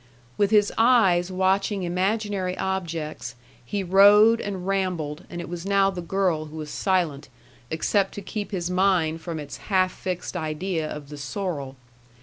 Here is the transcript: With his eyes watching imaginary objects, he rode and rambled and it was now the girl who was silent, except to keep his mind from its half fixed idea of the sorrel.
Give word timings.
With 0.35 0.49
his 0.49 0.73
eyes 0.79 1.31
watching 1.31 1.83
imaginary 1.83 2.57
objects, 2.57 3.35
he 3.63 3.83
rode 3.83 4.41
and 4.41 4.65
rambled 4.65 5.25
and 5.29 5.39
it 5.39 5.47
was 5.47 5.63
now 5.63 5.91
the 5.91 6.01
girl 6.01 6.45
who 6.45 6.57
was 6.57 6.71
silent, 6.71 7.29
except 7.69 8.15
to 8.15 8.21
keep 8.23 8.49
his 8.49 8.67
mind 8.71 9.21
from 9.21 9.39
its 9.39 9.57
half 9.69 9.91
fixed 9.91 10.35
idea 10.35 10.89
of 10.91 11.09
the 11.09 11.19
sorrel. 11.19 11.75